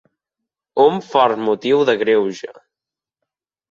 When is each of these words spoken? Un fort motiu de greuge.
Un 0.85 0.97
fort 1.11 1.43
motiu 1.51 1.77
de 1.93 1.99
greuge. 2.03 2.51